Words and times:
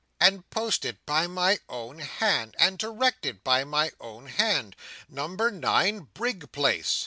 "And 0.19 0.49
posted 0.49 0.97
by 1.05 1.27
my 1.27 1.59
own 1.69 1.99
hand! 1.99 2.55
And 2.57 2.79
directed 2.79 3.43
by 3.43 3.63
my 3.65 3.91
own 3.99 4.25
hand, 4.25 4.75
Number 5.07 5.51
nine 5.51 6.07
Brig 6.15 6.51
Place!" 6.51 6.99